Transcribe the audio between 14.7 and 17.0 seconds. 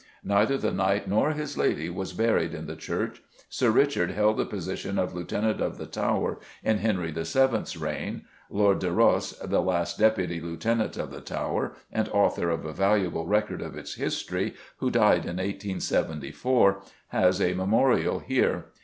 who died in 1874,